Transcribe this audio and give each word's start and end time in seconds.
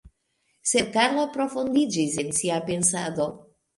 Sed 0.69 0.87
Karlo 0.95 1.25
profundiĝis 1.37 2.17
en 2.25 2.33
sia 2.39 2.61
pensado. 2.71 3.29